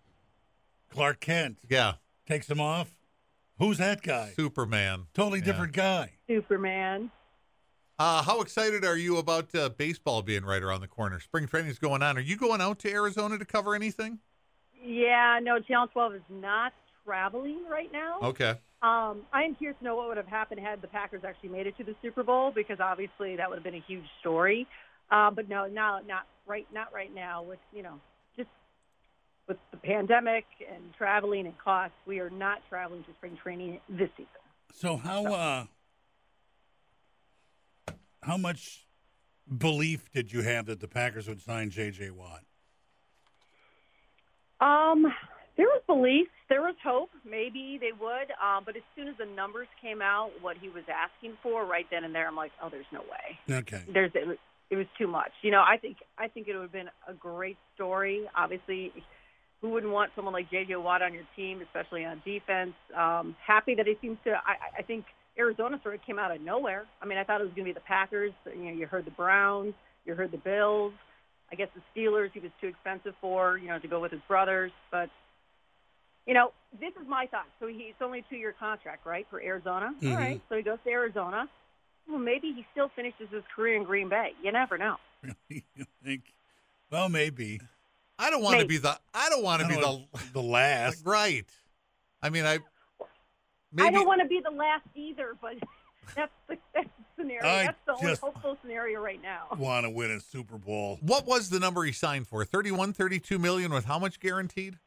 Clark 0.90 1.20
Kent 1.20 1.58
Yeah, 1.68 1.94
takes 2.26 2.46
them 2.46 2.60
off. 2.60 2.96
Who's 3.58 3.78
that 3.78 4.02
guy? 4.02 4.32
Superman. 4.36 5.06
Totally 5.14 5.38
Yeah. 5.38 5.44
different 5.46 5.72
guy. 5.72 6.12
Superman. 6.26 7.10
Uh, 7.98 8.22
how 8.24 8.40
excited 8.40 8.84
are 8.84 8.96
you 8.96 9.18
about 9.18 9.54
uh, 9.54 9.68
baseball 9.68 10.22
being 10.22 10.44
right 10.44 10.62
around 10.62 10.80
the 10.80 10.88
corner? 10.88 11.20
Spring 11.20 11.46
training 11.46 11.70
is 11.70 11.78
going 11.78 12.02
on. 12.02 12.16
Are 12.18 12.20
you 12.20 12.36
going 12.36 12.60
out 12.60 12.80
to 12.80 12.90
Arizona 12.90 13.38
to 13.38 13.44
cover 13.44 13.74
anything? 13.74 14.18
Yeah, 14.82 15.38
no, 15.40 15.60
Channel 15.60 15.86
12 15.88 16.14
is 16.16 16.22
not 16.28 16.72
traveling 17.04 17.60
right 17.70 17.92
now. 17.92 18.18
Okay. 18.20 18.58
Um, 18.82 19.22
I 19.32 19.44
am 19.44 19.54
curious 19.54 19.78
to 19.78 19.84
know 19.84 19.94
what 19.96 20.08
would 20.08 20.16
have 20.16 20.26
happened 20.26 20.60
had 20.60 20.82
the 20.82 20.88
Packers 20.88 21.22
actually 21.24 21.50
made 21.50 21.66
it 21.68 21.76
to 21.78 21.84
the 21.84 21.94
Super 22.02 22.22
Bowl 22.24 22.50
because 22.50 22.80
obviously 22.80 23.36
that 23.36 23.48
would 23.48 23.56
have 23.56 23.64
been 23.64 23.76
a 23.76 23.84
huge 23.86 24.04
story. 24.20 24.66
Uh, 25.10 25.30
but 25.30 25.48
no, 25.48 25.66
no, 25.66 26.00
not 26.06 26.26
right, 26.46 26.66
not 26.74 26.92
right 26.92 27.14
now. 27.14 27.42
With 27.42 27.60
you 27.72 27.82
know, 27.82 27.92
just 27.92 28.02
with 29.46 29.58
the 29.70 29.76
pandemic 29.76 30.44
and 30.72 30.82
traveling 30.96 31.46
and 31.46 31.58
costs, 31.58 31.96
we 32.06 32.20
are 32.20 32.30
not 32.30 32.58
traveling 32.68 33.04
to 33.04 33.10
spring 33.18 33.38
training 33.42 33.80
this 33.88 34.08
season. 34.16 34.28
So 34.72 34.96
how 34.96 35.32
uh 35.32 35.64
how 38.22 38.36
much 38.36 38.86
belief 39.58 40.10
did 40.12 40.32
you 40.32 40.42
have 40.42 40.66
that 40.66 40.80
the 40.80 40.88
Packers 40.88 41.28
would 41.28 41.42
sign 41.42 41.70
J.J. 41.70 42.10
Watt? 42.10 42.40
Um, 44.60 45.12
there 45.56 45.66
was 45.66 45.82
belief, 45.86 46.28
there 46.48 46.62
was 46.62 46.74
hope. 46.82 47.10
Maybe 47.28 47.78
they 47.78 47.92
would. 47.92 48.32
Um, 48.42 48.62
but 48.64 48.76
as 48.76 48.82
soon 48.96 49.08
as 49.08 49.14
the 49.18 49.26
numbers 49.26 49.68
came 49.80 50.00
out, 50.00 50.30
what 50.40 50.56
he 50.56 50.68
was 50.68 50.84
asking 50.88 51.36
for, 51.42 51.64
right 51.64 51.86
then 51.90 52.04
and 52.04 52.14
there, 52.14 52.26
I'm 52.26 52.36
like, 52.36 52.52
oh, 52.62 52.68
there's 52.70 52.86
no 52.92 53.00
way. 53.00 53.58
Okay. 53.58 53.82
there's 53.92 54.12
it 54.14 54.26
was, 54.26 54.38
it 54.70 54.76
was 54.76 54.86
too 54.96 55.06
much. 55.06 55.32
You 55.42 55.50
know, 55.50 55.60
I 55.60 55.76
think 55.76 55.98
I 56.18 56.28
think 56.28 56.48
it 56.48 56.54
would 56.54 56.62
have 56.62 56.72
been 56.72 56.90
a 57.06 57.12
great 57.12 57.58
story. 57.74 58.26
Obviously, 58.34 58.92
who 59.64 59.70
wouldn't 59.70 59.92
want 59.94 60.10
someone 60.14 60.34
like 60.34 60.50
J.J. 60.50 60.76
Watt 60.76 61.00
on 61.00 61.14
your 61.14 61.22
team, 61.34 61.62
especially 61.62 62.04
on 62.04 62.20
defense? 62.22 62.74
Um, 62.94 63.34
happy 63.44 63.74
that 63.76 63.88
it 63.88 63.96
seems 64.02 64.18
to. 64.24 64.32
I, 64.32 64.56
I 64.80 64.82
think 64.82 65.06
Arizona 65.38 65.80
sort 65.82 65.94
of 65.94 66.02
came 66.02 66.18
out 66.18 66.30
of 66.30 66.42
nowhere. 66.42 66.84
I 67.00 67.06
mean, 67.06 67.16
I 67.16 67.24
thought 67.24 67.40
it 67.40 67.44
was 67.44 67.54
going 67.54 67.64
to 67.66 67.70
be 67.70 67.72
the 67.72 67.80
Packers. 67.80 68.32
You 68.44 68.64
know, 68.64 68.72
you 68.72 68.86
heard 68.86 69.06
the 69.06 69.10
Browns, 69.12 69.72
you 70.04 70.14
heard 70.14 70.32
the 70.32 70.36
Bills. 70.36 70.92
I 71.50 71.54
guess 71.54 71.68
the 71.74 71.80
Steelers 71.98 72.30
he 72.34 72.40
was 72.40 72.50
too 72.60 72.66
expensive 72.66 73.14
for, 73.22 73.56
you 73.56 73.68
know, 73.68 73.78
to 73.78 73.88
go 73.88 74.00
with 74.00 74.12
his 74.12 74.20
brothers. 74.28 74.70
But 74.90 75.08
you 76.26 76.34
know, 76.34 76.52
this 76.78 76.92
is 77.00 77.08
my 77.08 77.26
thought. 77.30 77.46
So 77.58 77.66
he's 77.66 77.94
only 78.02 78.18
a 78.18 78.24
two-year 78.28 78.54
contract, 78.58 79.06
right, 79.06 79.26
for 79.30 79.40
Arizona. 79.42 79.94
Mhm. 80.02 80.10
All 80.10 80.16
right, 80.18 80.40
so 80.50 80.56
he 80.56 80.62
goes 80.62 80.78
to 80.84 80.90
Arizona. 80.90 81.48
Well, 82.06 82.18
maybe 82.18 82.52
he 82.52 82.66
still 82.72 82.90
finishes 82.94 83.28
his 83.30 83.42
career 83.56 83.76
in 83.76 83.84
Green 83.84 84.10
Bay. 84.10 84.32
You 84.42 84.52
never 84.52 84.76
know. 84.76 84.96
Really? 85.22 85.64
You 85.74 85.86
think? 86.04 86.22
Well, 86.90 87.08
maybe. 87.08 87.60
I 88.18 88.30
don't 88.30 88.42
want 88.42 88.60
to 88.60 88.66
be 88.66 88.78
the. 88.78 88.96
I 89.12 89.28
don't 89.28 89.42
want 89.42 89.62
to 89.62 89.68
be 89.68 89.74
the. 89.74 90.04
the 90.32 90.42
last. 90.42 91.04
Right. 91.06 91.46
I 92.22 92.30
mean, 92.30 92.44
I. 92.44 92.58
I 93.78 93.90
don't 93.90 94.06
want 94.06 94.22
to 94.22 94.28
be 94.28 94.40
the 94.42 94.54
last 94.54 94.84
either, 94.94 95.34
but 95.40 95.54
that's 96.16 96.32
the, 96.48 96.56
that's 96.74 96.88
the 97.16 97.22
scenario. 97.22 97.46
I 97.46 97.64
that's 97.64 97.78
the 97.86 97.92
only 97.94 98.14
hopeful 98.16 98.56
scenario 98.62 99.00
right 99.00 99.20
now. 99.20 99.46
Want 99.58 99.84
to 99.84 99.90
win 99.90 100.12
a 100.12 100.20
Super 100.20 100.58
Bowl? 100.58 100.98
what 101.02 101.26
was 101.26 101.50
the 101.50 101.58
number 101.58 101.82
he 101.82 101.92
signed 101.92 102.28
for? 102.28 102.44
31, 102.44 102.92
32 102.92 103.38
million 103.38 103.72
with 103.72 103.84
how 103.84 103.98
much 103.98 104.20
guaranteed? 104.20 104.78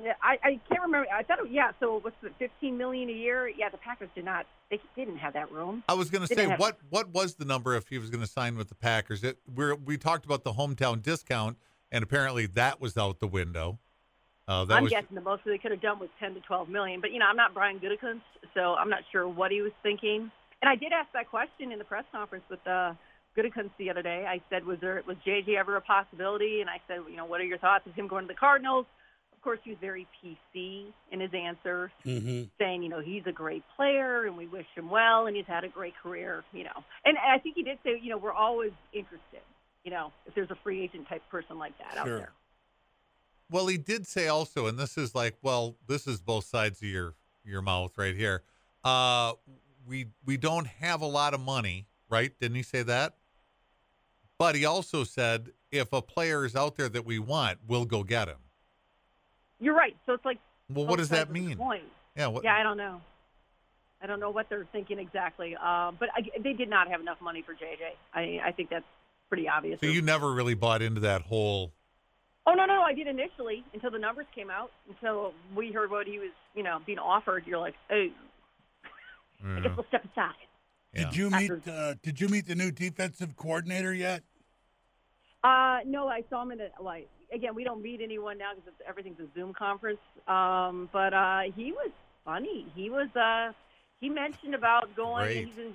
Yeah, 0.00 0.12
I, 0.22 0.38
I 0.44 0.60
can't 0.68 0.82
remember. 0.82 1.08
I 1.12 1.22
thought, 1.22 1.40
it, 1.40 1.50
yeah. 1.50 1.72
So 1.80 2.00
what's 2.02 2.16
the 2.22 2.28
fifteen 2.38 2.76
million 2.76 3.08
a 3.08 3.12
year? 3.12 3.48
Yeah, 3.48 3.70
the 3.70 3.78
Packers 3.78 4.10
did 4.14 4.26
not. 4.26 4.46
They 4.70 4.78
didn't 4.94 5.16
have 5.16 5.32
that 5.32 5.50
room. 5.50 5.82
I 5.88 5.94
was 5.94 6.10
going 6.10 6.26
to 6.26 6.34
say 6.34 6.46
have- 6.46 6.60
what 6.60 6.78
what 6.90 7.08
was 7.08 7.36
the 7.36 7.46
number 7.46 7.74
if 7.74 7.88
he 7.88 7.98
was 7.98 8.10
going 8.10 8.20
to 8.20 8.30
sign 8.30 8.56
with 8.56 8.68
the 8.68 8.74
Packers? 8.74 9.24
It 9.24 9.38
we 9.52 9.72
we 9.72 9.96
talked 9.96 10.26
about 10.26 10.44
the 10.44 10.52
hometown 10.52 11.02
discount, 11.02 11.56
and 11.92 12.02
apparently 12.02 12.46
that 12.46 12.80
was 12.80 12.96
out 12.96 13.20
the 13.20 13.28
window. 13.28 13.78
Uh, 14.48 14.64
that 14.64 14.74
I'm 14.76 14.84
was 14.84 14.92
guessing 14.92 15.14
the 15.14 15.20
most 15.20 15.42
they 15.44 15.58
could 15.58 15.72
have 15.72 15.80
done 15.80 15.98
was 15.98 16.08
ten 16.20 16.34
to 16.34 16.40
twelve 16.40 16.68
million. 16.68 17.00
But 17.00 17.10
you 17.12 17.18
know, 17.18 17.26
I'm 17.26 17.36
not 17.36 17.52
Brian 17.52 17.80
Gutekunst, 17.80 18.20
so 18.54 18.74
I'm 18.74 18.88
not 18.88 19.00
sure 19.10 19.28
what 19.28 19.50
he 19.50 19.60
was 19.60 19.72
thinking. 19.82 20.20
And 20.20 20.30
And 20.62 20.70
I 20.70 20.76
did 20.76 20.92
ask 20.92 21.12
that 21.12 21.28
question 21.28 21.72
in 21.72 21.78
the 21.78 21.84
press 21.84 22.04
conference 22.12 22.44
with 22.48 22.64
uh, 22.66 22.94
Gutekunst 23.36 23.70
the 23.78 23.90
other 23.90 24.02
day. 24.02 24.24
I 24.26 24.40
said, 24.48 24.64
"Was 24.64 24.78
there 24.80 25.02
was 25.06 25.16
JJ 25.26 25.56
ever 25.58 25.76
a 25.76 25.80
possibility?" 25.80 26.60
And 26.60 26.70
I 26.70 26.80
said, 26.86 27.00
"You 27.10 27.16
know, 27.16 27.24
what 27.26 27.40
are 27.40 27.44
your 27.44 27.58
thoughts 27.58 27.86
of 27.86 27.94
him 27.94 28.06
going 28.06 28.24
to 28.24 28.28
the 28.28 28.38
Cardinals?" 28.38 28.86
Of 29.32 29.42
course, 29.42 29.58
he 29.64 29.70
was 29.70 29.78
very 29.80 30.06
PC 30.22 30.86
in 31.12 31.20
his 31.20 31.30
answer, 31.34 31.92
Mm-hmm. 32.04 32.44
saying, 32.58 32.82
"You 32.82 32.88
know, 32.88 33.00
he's 33.00 33.22
a 33.26 33.32
great 33.32 33.64
player, 33.76 34.24
and 34.26 34.36
we 34.36 34.46
wish 34.46 34.66
him 34.74 34.90
well, 34.90 35.26
and 35.26 35.36
he's 35.36 35.46
had 35.46 35.64
a 35.64 35.68
great 35.68 35.94
career." 36.02 36.44
You 36.52 36.64
know, 36.64 36.84
and 37.04 37.18
I 37.18 37.38
think 37.38 37.56
he 37.56 37.62
did 37.64 37.78
say, 37.84 37.98
"You 38.00 38.10
know, 38.10 38.18
we're 38.18 38.32
always 38.32 38.72
interested." 38.92 39.42
You 39.86 39.92
know, 39.92 40.12
if 40.26 40.34
there's 40.34 40.50
a 40.50 40.56
free 40.64 40.82
agent 40.82 41.08
type 41.08 41.22
person 41.30 41.60
like 41.60 41.78
that 41.78 41.96
out 41.96 42.06
Sure. 42.06 42.18
there. 42.18 42.32
Well, 43.48 43.68
he 43.68 43.78
did 43.78 44.04
say 44.04 44.26
also, 44.26 44.66
and 44.66 44.76
this 44.76 44.98
is 44.98 45.14
like, 45.14 45.36
well, 45.42 45.76
this 45.86 46.08
is 46.08 46.20
both 46.20 46.44
sides 46.44 46.82
of 46.82 46.88
your 46.88 47.14
your 47.44 47.62
mouth 47.62 47.96
right 47.96 48.16
here. 48.16 48.42
Uh, 48.82 49.34
we 49.86 50.08
we 50.24 50.36
don't 50.36 50.66
have 50.66 51.02
a 51.02 51.06
lot 51.06 51.34
of 51.34 51.40
money, 51.40 51.86
right? 52.10 52.36
Didn't 52.40 52.56
he 52.56 52.64
say 52.64 52.82
that? 52.82 53.14
But 54.38 54.56
he 54.56 54.64
also 54.64 55.04
said, 55.04 55.52
if 55.70 55.92
a 55.92 56.02
player 56.02 56.44
is 56.44 56.56
out 56.56 56.74
there 56.74 56.88
that 56.88 57.06
we 57.06 57.20
want, 57.20 57.58
we'll 57.68 57.84
go 57.84 58.02
get 58.02 58.26
him. 58.26 58.38
You're 59.60 59.76
right. 59.76 59.96
So 60.04 60.14
it's 60.14 60.24
like, 60.24 60.38
Well, 60.68 60.84
what 60.84 60.96
does 60.98 61.10
that 61.10 61.30
mean? 61.30 61.60
Yeah. 62.16 62.26
What, 62.26 62.42
Yeah, 62.42 62.56
I 62.56 62.64
don't 62.64 62.76
know. 62.76 63.00
I 64.02 64.06
don't 64.08 64.18
know 64.18 64.30
what 64.30 64.48
they're 64.50 64.66
thinking 64.72 64.98
exactly. 64.98 65.54
Um, 65.54 65.96
but 65.98 66.08
I, 66.14 66.22
they 66.42 66.52
did 66.54 66.68
not 66.68 66.88
have 66.88 67.00
enough 67.00 67.20
money 67.22 67.42
for 67.42 67.54
JJ. 67.54 67.94
I, 68.12 68.40
I 68.48 68.52
think 68.52 68.68
that's 68.68 68.84
pretty 69.28 69.48
obvious. 69.48 69.80
So 69.80 69.86
you 69.86 70.02
never 70.02 70.32
really 70.32 70.54
bought 70.54 70.82
into 70.82 71.00
that 71.02 71.22
whole. 71.22 71.72
Oh 72.46 72.54
no, 72.54 72.64
no, 72.64 72.82
I 72.82 72.92
did 72.94 73.08
initially 73.08 73.64
until 73.74 73.90
the 73.90 73.98
numbers 73.98 74.26
came 74.34 74.50
out. 74.50 74.70
Until 74.88 75.32
we 75.54 75.72
heard 75.72 75.90
what 75.90 76.06
he 76.06 76.18
was, 76.18 76.30
you 76.54 76.62
know, 76.62 76.78
being 76.86 76.98
offered. 76.98 77.44
You're 77.46 77.58
like, 77.58 77.74
oh, 77.90 78.06
I 79.44 79.60
guess 79.60 79.72
we'll 79.76 79.86
step 79.88 80.04
aside. 80.04 80.32
yeah. 80.92 81.04
Did 81.04 81.16
you 81.16 81.30
meet? 81.30 81.50
Uh, 81.68 81.94
did 82.02 82.20
you 82.20 82.28
meet 82.28 82.46
the 82.46 82.54
new 82.54 82.70
defensive 82.70 83.36
coordinator 83.36 83.92
yet? 83.92 84.22
Uh, 85.42 85.78
no, 85.84 86.08
I 86.08 86.22
saw 86.30 86.42
him 86.42 86.52
in 86.52 86.60
a 86.60 86.82
like. 86.82 87.08
Again, 87.32 87.56
we 87.56 87.64
don't 87.64 87.82
meet 87.82 88.00
anyone 88.00 88.38
now 88.38 88.52
because 88.54 88.72
everything's 88.88 89.18
a 89.18 89.26
Zoom 89.34 89.52
conference. 89.52 89.98
Um, 90.28 90.88
but 90.92 91.12
uh, 91.12 91.40
he 91.56 91.72
was 91.72 91.90
funny. 92.24 92.66
He 92.76 92.90
was. 92.90 93.08
Uh, 93.16 93.52
he 94.00 94.08
mentioned 94.08 94.54
about 94.54 94.94
going. 94.94 95.24
Great. 95.26 95.48
He's 95.48 95.58
in, 95.58 95.74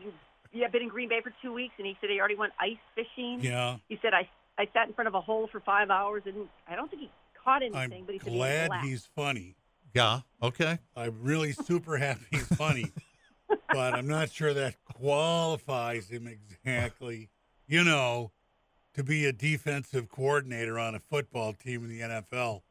yeah, 0.54 0.68
been 0.68 0.82
in 0.84 0.90
Green 0.90 1.10
Bay 1.10 1.22
for 1.24 1.34
two 1.42 1.54
weeks, 1.54 1.74
and 1.78 1.88
he 1.88 1.98
said 2.02 2.10
he 2.10 2.20
already 2.20 2.36
went 2.36 2.54
ice 2.60 2.78
fishing. 2.96 3.40
Yeah. 3.42 3.78
He 3.90 3.98
said 4.02 4.14
I 4.14 4.28
I 4.58 4.68
sat 4.74 4.88
in 4.88 4.94
front 4.94 5.08
of 5.08 5.16
a 5.16 5.22
hole 5.22 5.48
for 5.52 5.60
five 5.62 5.90
hours, 5.90 6.24
and 6.26 6.48
I 6.68 6.76
don't 6.76 6.90
think 6.90 7.04
he 7.04 7.12
caught 7.44 7.62
anything. 7.64 8.00
I'm 8.00 8.06
but 8.06 8.14
he 8.14 8.20
said 8.20 8.34
glad 8.34 8.72
he 8.84 8.90
he's 8.90 9.08
funny. 9.16 9.56
Yeah. 9.94 10.22
Okay. 10.42 10.80
I'm 10.96 11.18
really 11.22 11.52
super 11.66 11.98
happy 11.98 12.26
he's 12.32 12.48
funny, 12.48 12.92
but 13.48 13.94
I'm 13.94 14.08
not 14.08 14.32
sure 14.32 14.54
that 14.54 14.76
qualifies 14.86 16.10
him 16.10 16.28
exactly. 16.28 17.30
You 17.68 17.84
know, 17.84 18.32
to 18.94 19.04
be 19.04 19.26
a 19.26 19.32
defensive 19.34 20.10
coordinator 20.10 20.78
on 20.78 20.96
a 20.96 21.00
football 21.00 21.54
team 21.54 21.84
in 21.86 21.90
the 21.90 22.00
NFL. 22.02 22.62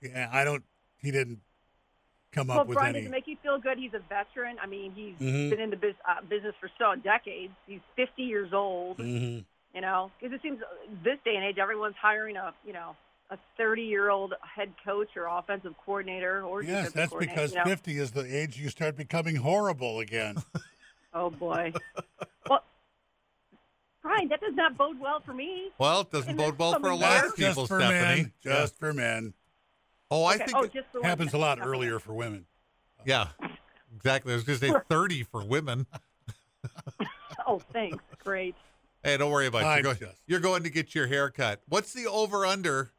Yeah, 0.00 0.28
I 0.32 0.44
don't. 0.44 0.64
He 0.98 1.10
didn't 1.10 1.40
come 2.32 2.48
Well, 2.48 2.60
up 2.60 2.66
with 2.66 2.76
Brian, 2.76 2.94
any. 2.94 3.04
does 3.04 3.08
it 3.08 3.10
make 3.12 3.26
you 3.26 3.35
feel 3.46 3.58
good? 3.58 3.78
He's 3.78 3.94
a 3.94 4.00
veteran. 4.08 4.56
I 4.60 4.66
mean, 4.66 4.92
he's 4.92 5.16
Mhm. 5.18 5.50
been 5.50 5.60
in 5.60 5.70
the 5.70 5.76
bus- 5.76 5.94
uh, 6.04 6.20
business 6.22 6.54
for 6.60 6.68
so 6.78 6.96
decades. 6.96 7.52
He's 7.66 7.80
50 7.94 8.24
years 8.24 8.52
old. 8.52 8.98
Mhm. 8.98 9.44
You 9.74 9.80
know, 9.82 10.10
because 10.18 10.34
it 10.34 10.42
seems 10.42 10.60
this 11.02 11.18
day 11.24 11.36
and 11.36 11.44
age, 11.44 11.58
everyone's 11.58 11.96
hiring 11.96 12.36
a 12.36 12.54
you 12.64 12.72
know 12.72 12.96
a 13.30 13.36
30 13.56 13.82
year 13.82 14.08
old 14.10 14.32
head 14.42 14.72
coach 14.84 15.16
or 15.16 15.26
offensive 15.26 15.74
coordinator 15.84 16.42
or 16.44 16.62
Yes, 16.62 16.92
that's 16.92 17.10
coordinator, 17.10 17.34
because 17.34 17.50
you 17.52 17.58
know? 17.58 17.64
50 17.64 17.98
is 17.98 18.12
the 18.12 18.22
age 18.36 18.56
you 18.58 18.68
start 18.70 18.96
becoming 18.96 19.36
horrible 19.36 20.00
again. 20.00 20.36
Oh 21.14 21.30
boy. 21.30 21.72
well, 22.48 22.62
Brian, 24.02 24.28
that 24.28 24.40
does 24.40 24.54
not 24.54 24.76
bode 24.76 25.00
well 25.00 25.20
for 25.20 25.32
me. 25.32 25.70
Well, 25.78 26.02
it 26.02 26.10
doesn't 26.10 26.28
And 26.30 26.38
bode 26.38 26.58
well 26.58 26.78
for 26.78 26.90
a 26.90 26.94
lot 26.96 27.24
of 27.24 27.34
people, 27.36 27.54
just 27.64 27.68
for 27.68 27.80
Stephanie. 27.80 28.22
men. 28.24 28.32
Just 28.42 28.78
for 28.78 28.92
men. 28.92 29.32
Oh, 30.10 30.24
I 30.24 30.34
Okay. 30.34 30.44
think 30.44 30.56
oh, 30.58 30.62
it 30.64 30.72
just 30.74 30.92
the 30.92 31.02
Happens 31.02 31.32
a 31.32 31.38
lot 31.38 31.58
earlier 31.60 31.98
for 31.98 32.12
women. 32.12 32.46
Yeah, 33.06 33.28
exactly. 33.96 34.32
I 34.32 34.36
was 34.36 34.44
going 34.44 34.58
to 34.58 34.66
say 34.66 34.74
30 34.88 35.22
for 35.24 35.44
women. 35.44 35.86
Oh, 37.48 37.60
thanks. 37.72 38.02
Great. 38.24 38.56
Hey, 39.04 39.16
don't 39.18 39.30
worry 39.30 39.46
about 39.46 39.78
it. 39.78 39.84
You're, 39.84 39.94
go- 39.94 40.06
just- 40.06 40.18
you're 40.26 40.40
going 40.40 40.64
to 40.64 40.68
get 40.70 40.96
your 40.96 41.06
hair 41.06 41.30
cut. 41.30 41.62
What's 41.68 41.92
the 41.92 42.06
over 42.08 42.44
under 42.44 42.90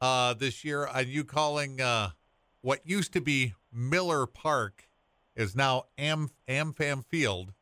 uh, 0.00 0.34
this 0.34 0.64
year 0.64 0.86
on 0.86 1.08
you 1.08 1.24
calling 1.24 1.80
uh, 1.80 2.10
what 2.60 2.78
used 2.86 3.12
to 3.14 3.20
be 3.20 3.54
Miller 3.72 4.24
Park 4.26 4.84
is 5.34 5.56
now 5.56 5.86
Am 5.98 6.30
AmFam 6.48 7.04
Field, 7.06 7.52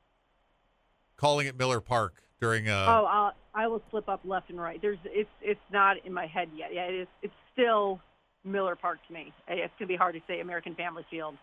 calling 1.16 1.46
it 1.46 1.56
Miller 1.58 1.80
Park 1.80 2.22
during 2.38 2.68
a. 2.68 2.72
oh, 2.86 3.06
I'll, 3.06 3.32
I 3.54 3.66
will 3.66 3.80
slip 3.90 4.06
up 4.10 4.20
left 4.24 4.50
and 4.50 4.60
right. 4.60 4.78
There's 4.82 4.98
it's 5.06 5.30
it's 5.40 5.60
not 5.72 5.96
in 6.04 6.12
my 6.12 6.26
head 6.26 6.50
yet. 6.54 6.74
Yeah, 6.74 6.84
it 6.84 6.94
is. 6.94 7.08
It's 7.22 7.34
still 7.54 7.98
Miller 8.44 8.76
Park 8.76 8.98
to 9.08 9.12
me. 9.14 9.32
It's 9.48 9.72
gonna 9.78 9.88
be 9.88 9.96
hard 9.96 10.14
to 10.16 10.20
say 10.26 10.40
American 10.40 10.74
Family 10.74 11.06
Field. 11.10 11.36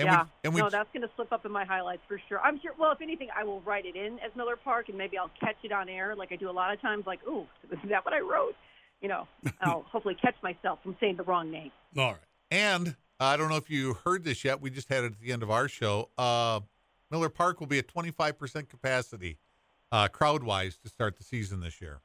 And 0.00 0.06
yeah, 0.06 0.22
we 0.22 0.28
and 0.44 0.54
we 0.54 0.60
no, 0.60 0.70
that's 0.70 0.88
going 0.92 1.02
to 1.02 1.10
slip 1.14 1.30
up 1.30 1.44
in 1.44 1.52
my 1.52 1.64
highlights 1.64 2.02
for 2.08 2.20
sure. 2.28 2.40
I'm 2.40 2.58
sure. 2.60 2.72
Well, 2.78 2.92
if 2.92 3.02
anything, 3.02 3.28
I 3.36 3.44
will 3.44 3.60
write 3.60 3.84
it 3.84 3.96
in 3.96 4.18
as 4.20 4.34
Miller 4.34 4.56
Park, 4.56 4.88
and 4.88 4.96
maybe 4.96 5.18
I'll 5.18 5.30
catch 5.38 5.56
it 5.62 5.72
on 5.72 5.88
air, 5.88 6.16
like 6.16 6.32
I 6.32 6.36
do 6.36 6.48
a 6.48 6.52
lot 6.52 6.72
of 6.72 6.80
times. 6.80 7.04
Like, 7.06 7.20
ooh, 7.28 7.46
is 7.70 7.78
that 7.90 8.04
what 8.04 8.14
I 8.14 8.20
wrote? 8.20 8.56
You 9.02 9.08
know, 9.08 9.28
I'll 9.60 9.82
hopefully 9.82 10.16
catch 10.20 10.36
myself 10.42 10.78
from 10.82 10.96
saying 11.00 11.16
the 11.16 11.22
wrong 11.22 11.50
name. 11.50 11.70
All 11.96 12.12
right. 12.12 12.16
and 12.50 12.96
I 13.18 13.36
don't 13.36 13.50
know 13.50 13.56
if 13.56 13.68
you 13.68 13.94
heard 14.04 14.24
this 14.24 14.44
yet. 14.44 14.62
We 14.62 14.70
just 14.70 14.88
had 14.88 15.04
it 15.04 15.12
at 15.12 15.20
the 15.20 15.32
end 15.32 15.42
of 15.42 15.50
our 15.50 15.68
show. 15.68 16.08
Uh, 16.16 16.60
Miller 17.10 17.28
Park 17.28 17.60
will 17.60 17.66
be 17.66 17.78
at 17.78 17.86
25% 17.86 18.68
capacity, 18.68 19.36
uh, 19.92 20.08
crowd 20.08 20.42
wise, 20.42 20.78
to 20.78 20.88
start 20.88 21.18
the 21.18 21.24
season 21.24 21.60
this 21.60 21.82
year. 21.82 22.00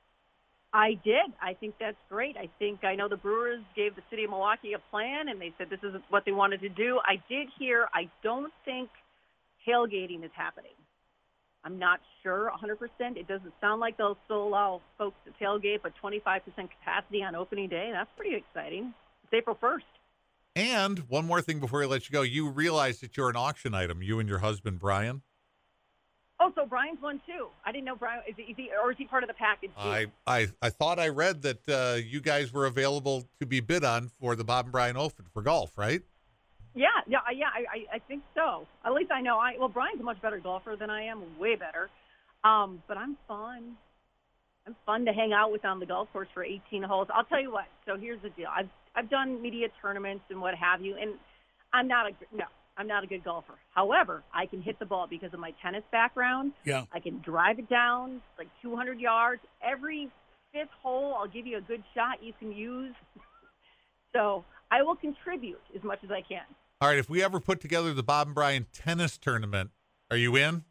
I 0.75 0.99
did. 1.05 1.31
I 1.41 1.53
think 1.53 1.75
that's 1.79 1.95
great. 2.09 2.35
I 2.35 2.49
think 2.59 2.83
I 2.83 2.95
know 2.95 3.07
the 3.07 3.15
Brewers 3.15 3.61
gave 3.77 3.95
the 3.95 4.01
city 4.09 4.25
of 4.25 4.31
Milwaukee 4.31 4.73
a 4.73 4.79
plan, 4.91 5.29
and 5.29 5.39
they 5.39 5.53
said 5.57 5.69
this 5.69 5.79
is 5.81 5.95
what 6.09 6.25
they 6.25 6.33
wanted 6.33 6.59
to 6.61 6.69
do. 6.69 6.99
I 7.05 7.15
did 7.29 7.47
hear. 7.57 7.87
I 7.93 8.09
don't 8.21 8.51
think 8.65 8.89
tailgating 9.65 10.25
is 10.25 10.31
happening. 10.35 10.75
I'm 11.63 11.79
not 11.79 12.01
sure 12.21 12.51
100%. 12.61 13.15
It 13.15 13.25
doesn't 13.25 13.53
sound 13.61 13.79
like 13.79 13.95
they'll 13.95 14.17
still 14.25 14.45
allow 14.45 14.81
folks 14.97 15.15
to 15.23 15.43
tailgate, 15.43 15.79
but 15.81 15.93
25% 16.03 16.41
capacity 16.53 17.23
on 17.23 17.35
opening 17.35 17.69
day. 17.69 17.91
That's 17.93 18.09
pretty 18.17 18.35
exciting. 18.35 18.93
It's 19.23 19.33
April 19.33 19.57
1st. 19.61 19.79
And 20.57 20.99
one 21.07 21.25
more 21.25 21.41
thing 21.41 21.61
before 21.61 21.83
I 21.83 21.85
let 21.85 22.09
you 22.09 22.13
go, 22.13 22.21
you 22.21 22.49
realize 22.49 22.99
that 22.99 23.15
you're 23.15 23.29
an 23.29 23.37
auction 23.37 23.73
item, 23.73 24.01
you 24.01 24.19
and 24.19 24.27
your 24.27 24.39
husband 24.39 24.79
Brian. 24.79 25.21
Oh, 26.45 26.51
so 26.53 26.65
Brian's 26.67 27.01
one 27.01 27.19
too. 27.25 27.47
I 27.65 27.71
didn't 27.71 27.85
know 27.85 27.95
Brian 27.95 28.21
is 28.27 28.35
he, 28.37 28.43
is 28.43 28.55
he 28.55 28.69
or 28.79 28.91
is 28.91 28.97
he 28.99 29.05
part 29.05 29.23
of 29.23 29.27
the 29.27 29.33
package? 29.33 29.71
Too? 29.71 29.89
I, 29.89 30.05
I 30.27 30.47
I 30.61 30.69
thought 30.69 30.99
I 30.99 31.07
read 31.07 31.41
that 31.41 31.67
uh, 31.67 31.95
you 31.95 32.21
guys 32.21 32.53
were 32.53 32.67
available 32.67 33.25
to 33.39 33.47
be 33.47 33.61
bid 33.61 33.83
on 33.83 34.11
for 34.19 34.35
the 34.35 34.43
Bob 34.43 34.65
and 34.65 34.71
Brian 34.71 34.95
Open 34.95 35.25
for 35.33 35.41
golf, 35.41 35.75
right? 35.75 36.01
Yeah, 36.75 36.87
yeah, 37.07 37.19
I- 37.27 37.31
yeah. 37.31 37.47
I, 37.53 37.59
I, 37.77 37.95
I 37.95 37.99
think 37.99 38.21
so. 38.35 38.67
At 38.85 38.93
least 38.93 39.09
I 39.11 39.21
know. 39.21 39.39
I 39.39 39.55
well, 39.57 39.69
Brian's 39.69 39.99
a 39.99 40.03
much 40.03 40.21
better 40.21 40.37
golfer 40.37 40.75
than 40.79 40.91
I 40.91 41.05
am, 41.05 41.23
way 41.39 41.55
better. 41.55 41.89
Um, 42.43 42.83
but 42.87 42.95
I'm 42.97 43.17
fun. 43.27 43.75
I'm 44.67 44.75
fun 44.85 45.05
to 45.05 45.13
hang 45.13 45.33
out 45.33 45.51
with 45.51 45.65
on 45.65 45.79
the 45.79 45.85
golf 45.87 46.11
course 46.13 46.27
for 46.33 46.43
18 46.43 46.83
holes. 46.83 47.07
I'll 47.11 47.23
tell 47.25 47.41
you 47.41 47.51
what. 47.51 47.65
So 47.87 47.97
here's 47.97 48.21
the 48.21 48.29
deal. 48.29 48.49
I've 48.55 48.69
I've 48.95 49.09
done 49.09 49.41
media 49.41 49.67
tournaments 49.81 50.25
and 50.29 50.39
what 50.41 50.53
have 50.53 50.81
you, 50.81 50.95
and 50.95 51.15
I'm 51.73 51.87
not 51.87 52.07
a 52.11 52.11
no. 52.35 52.45
I'm 52.77 52.87
not 52.87 53.03
a 53.03 53.07
good 53.07 53.23
golfer. 53.23 53.53
However, 53.73 54.23
I 54.33 54.45
can 54.45 54.61
hit 54.61 54.79
the 54.79 54.85
ball 54.85 55.07
because 55.09 55.33
of 55.33 55.39
my 55.39 55.53
tennis 55.61 55.83
background. 55.91 56.51
Yeah. 56.65 56.85
I 56.91 56.99
can 56.99 57.19
drive 57.19 57.59
it 57.59 57.69
down 57.69 58.21
like 58.37 58.47
200 58.61 58.99
yards. 58.99 59.41
Every 59.63 60.09
fifth 60.51 60.69
hole, 60.81 61.15
I'll 61.17 61.27
give 61.27 61.47
you 61.47 61.57
a 61.57 61.61
good 61.61 61.83
shot 61.93 62.21
you 62.21 62.33
can 62.39 62.51
use. 62.51 62.93
so 64.13 64.43
I 64.71 64.81
will 64.81 64.95
contribute 64.95 65.61
as 65.75 65.83
much 65.83 65.99
as 66.03 66.11
I 66.11 66.21
can. 66.21 66.43
All 66.81 66.89
right, 66.89 66.99
if 66.99 67.09
we 67.09 67.23
ever 67.23 67.39
put 67.39 67.61
together 67.61 67.93
the 67.93 68.03
Bob 68.03 68.27
and 68.27 68.35
Brian 68.35 68.65
tennis 68.73 69.17
tournament, 69.17 69.71
are 70.11 70.17
you 70.17 70.35
in? 70.35 70.65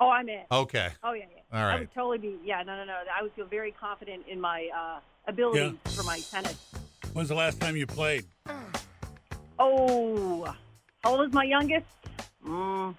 Oh, 0.00 0.10
I'm 0.10 0.28
in. 0.28 0.42
Okay. 0.50 0.90
Oh 1.02 1.12
yeah, 1.12 1.24
yeah. 1.34 1.60
All 1.60 1.68
I 1.68 1.78
would 1.78 1.94
totally 1.94 2.18
be. 2.18 2.36
Yeah, 2.44 2.62
no, 2.62 2.76
no, 2.76 2.84
no. 2.84 2.94
I 3.16 3.22
would 3.22 3.32
feel 3.32 3.46
very 3.46 3.72
confident 3.72 4.24
in 4.28 4.40
my 4.40 4.68
uh, 4.76 5.00
abilities 5.26 5.78
for 5.94 6.02
my 6.02 6.20
tennis. 6.30 6.56
When's 7.12 7.28
the 7.28 7.34
last 7.34 7.60
time 7.60 7.76
you 7.76 7.86
played? 7.86 8.24
Oh, 9.58 10.27
how 11.02 11.16
old 11.16 11.26
is 11.26 11.32
my 11.32 11.44
youngest? 11.44 11.86
Mm. 12.46 12.94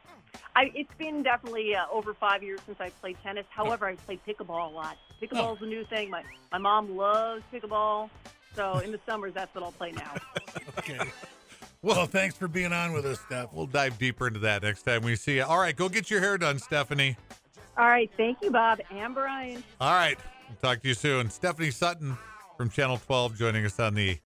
I, 0.56 0.72
it's 0.74 0.94
been 0.98 1.24
definitely 1.24 1.75
uh, 1.75 1.86
over 1.91 2.13
five 2.13 2.44
years 2.44 2.60
since 2.65 2.79
I 2.79 2.89
played 2.89 3.18
tennis. 3.24 3.46
However, 3.50 3.88
I 3.88 3.96
played 3.96 4.20
pickleball 4.27 4.72
a 4.72 4.74
lot. 4.74 4.98
Pickleball 5.22 5.58
is 5.58 5.62
a 5.62 5.65
new 5.65 5.86
thing. 5.86 6.10
My 6.10 6.24
my 6.51 6.58
mom 6.58 6.96
loves 6.96 7.44
pickleball, 7.53 8.10
so 8.56 8.79
in 8.79 8.91
the 8.91 9.00
summers 9.06 9.34
that's 9.34 9.53
what 9.53 9.63
I'll 9.63 9.72
play 9.72 9.91
now. 9.91 10.13
Okay. 10.79 10.98
well, 11.82 12.06
thanks 12.06 12.36
for 12.36 12.48
being 12.48 12.72
on 12.72 12.94
with 12.94 13.06
us, 13.06 13.20
Steph. 13.20 13.53
We'll 13.53 13.65
dive 13.68 14.00
deeper 14.00 14.27
into 14.27 14.39
that 14.39 14.63
next 14.63 14.84
time 14.84 15.01
we 15.01 15.15
see 15.15 15.36
you. 15.36 15.44
All 15.44 15.60
right, 15.60 15.75
go 15.75 15.89
get 15.89 16.10
your 16.10 16.22
hair 16.22 16.38
done, 16.38 16.58
Stephanie. 16.58 17.18
All 17.77 17.88
right, 17.88 18.10
thank 18.18 18.41
you, 18.41 18.50
Bob 18.50 18.79
and 18.89 19.13
Brian. 19.13 19.62
All 19.79 19.94
right, 19.94 20.18
we'll 20.48 20.58
talk 20.58 20.82
to 20.82 20.88
you 20.88 20.94
soon. 20.94 21.29
Stephanie 21.29 21.70
Sutton 21.70 22.18
from 22.58 22.70
Channel 22.70 22.98
12 23.06 23.38
joining 23.38 23.65
us 23.65 23.79
on 23.79 23.94
the 23.94 24.18